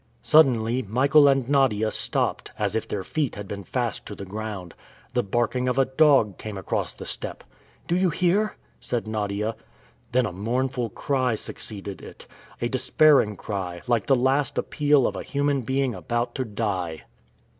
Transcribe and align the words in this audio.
Suddenly, 0.23 0.81
Michael 0.81 1.27
and 1.27 1.47
Nadia 1.47 1.91
stopped, 1.91 2.51
as 2.57 2.75
if 2.75 2.87
their 2.87 3.03
feet 3.03 3.35
had 3.35 3.47
been 3.47 3.63
fast 3.63 4.03
to 4.07 4.15
the 4.15 4.25
ground. 4.25 4.73
The 5.13 5.21
barking 5.21 5.67
of 5.67 5.77
a 5.77 5.85
dog 5.85 6.39
came 6.39 6.57
across 6.57 6.95
the 6.95 7.05
steppe. 7.05 7.43
"Do 7.87 7.95
you 7.95 8.09
hear?" 8.09 8.57
said 8.79 9.07
Nadia. 9.07 9.55
Then 10.11 10.25
a 10.25 10.31
mournful 10.31 10.89
cry 10.89 11.35
succeeded 11.35 12.01
it 12.01 12.25
a 12.59 12.67
despairing 12.67 13.35
cry, 13.35 13.83
like 13.85 14.07
the 14.07 14.15
last 14.15 14.57
appeal 14.57 15.05
of 15.05 15.15
a 15.15 15.21
human 15.21 15.61
being 15.61 15.93
about 15.93 16.33
to 16.33 16.45
die. 16.45 17.03